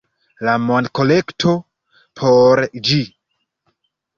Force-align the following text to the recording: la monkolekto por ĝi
la 0.47 0.53
monkolekto 0.69 1.53
por 2.21 2.63
ĝi 2.89 2.99